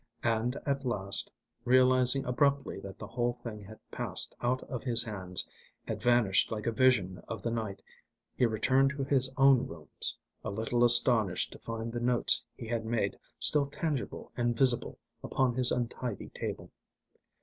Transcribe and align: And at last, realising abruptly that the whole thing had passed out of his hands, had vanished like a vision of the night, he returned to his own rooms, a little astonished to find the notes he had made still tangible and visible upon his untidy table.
And 0.23 0.55
at 0.65 0.83
last, 0.83 1.29
realising 1.63 2.25
abruptly 2.25 2.79
that 2.79 2.97
the 2.97 3.05
whole 3.05 3.33
thing 3.43 3.63
had 3.63 3.77
passed 3.91 4.33
out 4.41 4.63
of 4.63 4.83
his 4.83 5.03
hands, 5.03 5.47
had 5.87 6.01
vanished 6.01 6.51
like 6.51 6.65
a 6.65 6.71
vision 6.71 7.21
of 7.27 7.43
the 7.43 7.51
night, 7.51 7.83
he 8.35 8.47
returned 8.47 8.89
to 8.97 9.03
his 9.03 9.31
own 9.37 9.67
rooms, 9.67 10.17
a 10.43 10.49
little 10.49 10.83
astonished 10.83 11.53
to 11.53 11.59
find 11.59 11.93
the 11.93 11.99
notes 11.99 12.43
he 12.57 12.65
had 12.65 12.83
made 12.83 13.15
still 13.37 13.67
tangible 13.67 14.31
and 14.35 14.57
visible 14.57 14.97
upon 15.23 15.53
his 15.53 15.71
untidy 15.71 16.29
table. 16.29 16.71